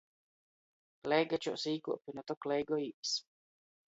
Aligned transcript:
Leigačuos 1.11 1.65
īkuopi, 1.71 2.15
nu 2.21 2.23
tok 2.31 2.47
leigojīs! 2.53 3.13